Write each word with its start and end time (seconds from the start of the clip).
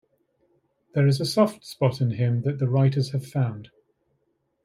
There's 0.95 1.21
a 1.21 1.25
soft 1.27 1.63
spot 1.63 2.01
in 2.01 2.09
him 2.09 2.41
that 2.41 2.57
the 2.57 2.67
writers 2.67 3.11
have 3.11 3.23
found. 3.23 3.69